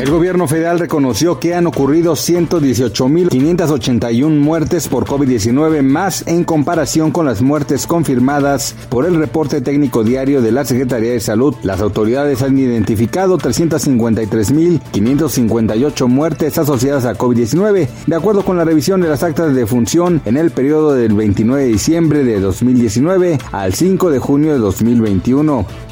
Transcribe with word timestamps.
El 0.00 0.10
gobierno 0.10 0.48
federal 0.48 0.78
reconoció 0.78 1.38
que 1.38 1.54
han 1.54 1.66
ocurrido 1.66 2.14
118.581 2.14 4.30
muertes 4.30 4.88
por 4.88 5.04
COVID-19 5.04 5.82
más 5.82 6.26
en 6.26 6.44
comparación 6.44 7.10
con 7.10 7.26
las 7.26 7.42
muertes 7.42 7.86
confirmadas 7.86 8.74
por 8.88 9.04
el 9.04 9.16
reporte 9.16 9.60
técnico 9.60 10.02
diario 10.02 10.40
de 10.40 10.52
la 10.52 10.64
Secretaría 10.64 11.12
de 11.12 11.20
Salud. 11.20 11.54
Las 11.62 11.82
autoridades 11.82 12.40
han 12.40 12.58
identificado 12.58 13.36
353.558 13.36 16.06
muertes 16.06 16.56
asociadas 16.56 17.04
a 17.04 17.14
COVID-19, 17.14 17.86
de 18.06 18.16
acuerdo 18.16 18.42
con 18.42 18.56
la 18.56 18.64
revisión 18.64 19.02
de 19.02 19.10
las 19.10 19.22
actas 19.22 19.54
de 19.54 19.66
función 19.66 20.22
en 20.24 20.38
el 20.38 20.50
periodo 20.50 20.94
del 20.94 21.12
29 21.12 21.64
de 21.64 21.68
diciembre 21.68 22.24
de 22.24 22.40
2019 22.40 23.38
al 23.52 23.74
5 23.74 24.10
de 24.10 24.18
junio 24.18 24.54
de 24.54 24.60
2021. 24.60 25.89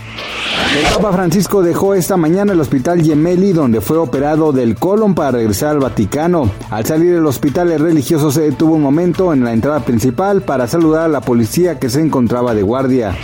El 0.79 0.85
Papa 0.95 1.13
Francisco 1.13 1.61
dejó 1.61 1.95
esta 1.95 2.17
mañana 2.17 2.53
el 2.53 2.61
hospital 2.61 3.03
Gemelli 3.03 3.53
donde 3.53 3.81
fue 3.81 3.97
operado 3.97 4.53
del 4.53 4.77
colon 4.77 5.13
para 5.13 5.33
regresar 5.33 5.71
al 5.71 5.81
Vaticano. 5.81 6.53
Al 6.71 6.87
salir 6.87 7.15
del 7.15 7.27
hospital 7.27 7.73
el 7.73 7.81
religioso 7.81 8.31
se 8.31 8.43
detuvo 8.43 8.77
un 8.77 8.83
momento 8.83 9.33
en 9.33 9.43
la 9.43 9.53
entrada 9.53 9.81
principal 9.81 10.43
para 10.43 10.69
saludar 10.69 11.07
a 11.07 11.09
la 11.09 11.21
policía 11.21 11.81
que 11.81 11.91
se 11.91 12.01
encontraba 12.01 12.55
de 12.55 12.63
guardia. 12.63 13.17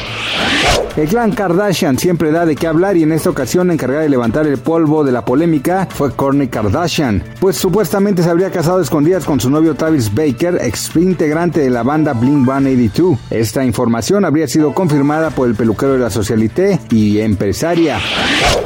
El 0.96 1.08
clan 1.08 1.32
Kardashian 1.32 1.98
siempre 1.98 2.30
da 2.30 2.46
de 2.46 2.54
qué 2.54 2.68
hablar 2.68 2.96
y 2.96 3.02
en 3.02 3.10
esta 3.10 3.28
ocasión 3.28 3.72
encargada 3.72 4.02
de 4.02 4.08
levantar 4.08 4.46
el 4.46 4.58
polvo 4.58 5.02
de 5.02 5.10
la 5.10 5.24
polémica 5.24 5.88
fue 5.90 6.12
Kourtney 6.12 6.46
Kardashian, 6.46 7.20
pues 7.40 7.56
supuestamente 7.56 8.22
se 8.22 8.30
habría 8.30 8.52
casado 8.52 8.80
escondidas 8.80 9.24
con 9.24 9.40
su 9.40 9.50
novio 9.50 9.74
Travis 9.74 10.14
Baker, 10.14 10.60
ex 10.62 10.94
integrante 10.94 11.58
de 11.58 11.70
la 11.70 11.82
banda 11.82 12.12
Blink 12.12 12.44
182. 12.44 13.18
Esta 13.30 13.64
información 13.64 14.24
habría 14.24 14.46
sido 14.46 14.72
confirmada 14.72 15.30
por 15.30 15.48
el 15.48 15.56
peluquero 15.56 15.94
de 15.94 15.98
la 15.98 16.10
Socialité 16.10 16.78
y 16.90 17.18
empresaria. 17.18 17.98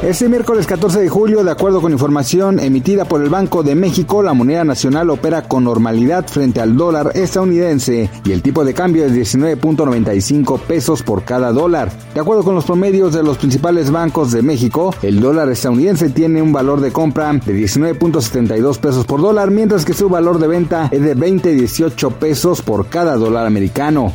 Este 0.03 0.29
miércoles 0.29 0.67
14 0.67 0.99
de 1.01 1.09
julio, 1.09 1.43
de 1.43 1.51
acuerdo 1.51 1.81
con 1.81 1.91
información 1.91 2.59
emitida 2.59 3.05
por 3.05 3.23
el 3.23 3.29
Banco 3.29 3.63
de 3.63 3.73
México, 3.73 4.21
la 4.21 4.33
moneda 4.33 4.63
nacional 4.63 5.09
opera 5.09 5.41
con 5.41 5.63
normalidad 5.63 6.27
frente 6.27 6.61
al 6.61 6.77
dólar 6.77 7.11
estadounidense 7.15 8.07
y 8.23 8.31
el 8.31 8.43
tipo 8.43 8.63
de 8.63 8.75
cambio 8.75 9.03
es 9.03 9.13
19.95 9.13 10.59
pesos 10.61 11.01
por 11.01 11.23
cada 11.23 11.51
dólar. 11.51 11.89
De 12.19 12.23
acuerdo 12.23 12.43
con 12.43 12.53
los 12.53 12.65
promedios 12.65 13.13
de 13.13 13.23
los 13.23 13.37
principales 13.37 13.91
bancos 13.91 14.33
de 14.33 14.41
México, 14.41 14.93
el 15.01 15.21
dólar 15.21 15.49
estadounidense 15.49 16.09
tiene 16.09 16.41
un 16.41 16.51
valor 16.51 16.81
de 16.81 16.91
compra 16.91 17.31
de 17.31 17.55
19.72 17.55 18.77
pesos 18.77 19.05
por 19.05 19.21
dólar, 19.21 19.51
mientras 19.51 19.85
que 19.85 19.93
su 19.93 20.09
valor 20.09 20.37
de 20.37 20.49
venta 20.49 20.89
es 20.91 21.01
de 21.01 21.15
20.18 21.15 22.11
pesos 22.15 22.61
por 22.61 22.89
cada 22.89 23.15
dólar 23.15 23.45
americano. 23.45 24.13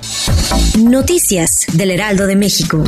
Noticias 0.79 1.65
del 1.73 1.93
Heraldo 1.93 2.27
de 2.27 2.37
México. 2.37 2.85